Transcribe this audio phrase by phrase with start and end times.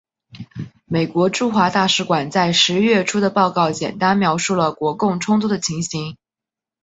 [0.85, 6.17] 美国驻华大使馆在十一月初的报告简单描述了国共冲突的情形。